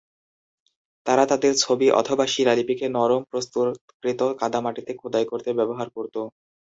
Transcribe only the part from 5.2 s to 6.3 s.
করতে ব্যবহার করত।